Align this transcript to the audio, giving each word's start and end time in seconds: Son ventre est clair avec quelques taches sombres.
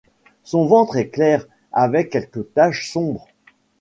Son 0.41 0.65
ventre 0.65 0.97
est 0.97 1.09
clair 1.09 1.45
avec 1.71 2.09
quelques 2.09 2.51
taches 2.55 2.89
sombres. 2.89 3.27